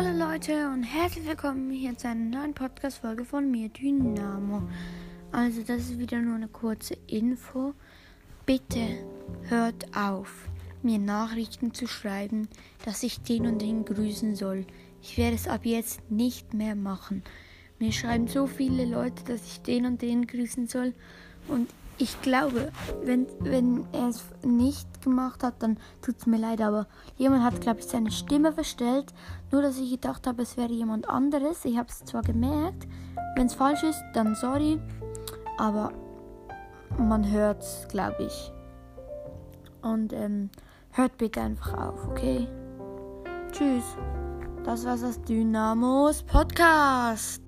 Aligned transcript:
Leute 0.00 0.68
und 0.68 0.84
herzlich 0.84 1.26
willkommen 1.26 1.72
hier 1.72 1.98
zu 1.98 2.06
einer 2.06 2.38
neuen 2.38 2.54
Podcast-Folge 2.54 3.24
von 3.24 3.50
mir, 3.50 3.68
Dynamo. 3.68 4.62
Also, 5.32 5.62
das 5.62 5.78
ist 5.80 5.98
wieder 5.98 6.20
nur 6.20 6.36
eine 6.36 6.46
kurze 6.46 6.96
Info. 7.08 7.74
Bitte 8.46 9.04
hört 9.48 9.96
auf, 9.96 10.48
mir 10.84 11.00
Nachrichten 11.00 11.74
zu 11.74 11.88
schreiben, 11.88 12.46
dass 12.84 13.02
ich 13.02 13.22
den 13.22 13.48
und 13.48 13.60
den 13.60 13.84
grüßen 13.84 14.36
soll. 14.36 14.66
Ich 15.02 15.18
werde 15.18 15.34
es 15.34 15.48
ab 15.48 15.62
jetzt 15.64 16.08
nicht 16.08 16.54
mehr 16.54 16.76
machen. 16.76 17.24
Mir 17.80 17.90
schreiben 17.90 18.28
so 18.28 18.46
viele 18.46 18.84
Leute, 18.84 19.24
dass 19.24 19.44
ich 19.46 19.62
den 19.62 19.84
und 19.84 20.00
den 20.00 20.28
grüßen 20.28 20.68
soll 20.68 20.94
und 21.48 21.68
ich 21.98 22.20
glaube, 22.22 22.70
wenn, 23.02 23.26
wenn 23.40 23.84
er 23.92 24.08
es 24.08 24.24
nicht 24.44 25.02
gemacht 25.02 25.42
hat, 25.42 25.54
dann 25.60 25.78
tut 26.00 26.16
es 26.18 26.26
mir 26.26 26.38
leid. 26.38 26.60
Aber 26.60 26.86
jemand 27.16 27.42
hat, 27.42 27.60
glaube 27.60 27.80
ich, 27.80 27.86
seine 27.86 28.12
Stimme 28.12 28.52
verstellt. 28.52 29.12
Nur, 29.50 29.62
dass 29.62 29.78
ich 29.78 29.90
gedacht 29.90 30.26
habe, 30.26 30.42
es 30.42 30.56
wäre 30.56 30.72
jemand 30.72 31.08
anderes. 31.08 31.64
Ich 31.64 31.76
habe 31.76 31.88
es 31.88 32.04
zwar 32.04 32.22
gemerkt. 32.22 32.86
Wenn 33.34 33.46
es 33.46 33.54
falsch 33.54 33.82
ist, 33.82 34.00
dann 34.14 34.36
sorry. 34.36 34.80
Aber 35.58 35.92
man 36.98 37.28
hört 37.30 37.62
es, 37.62 37.86
glaube 37.88 38.22
ich. 38.24 38.52
Und 39.82 40.12
ähm, 40.12 40.50
hört 40.92 41.18
bitte 41.18 41.40
einfach 41.40 41.74
auf, 41.74 42.08
okay? 42.08 42.46
Tschüss. 43.50 43.84
Das 44.64 44.84
war's 44.84 45.02
aus 45.02 45.20
Dynamos 45.22 46.22
Podcast. 46.22 47.47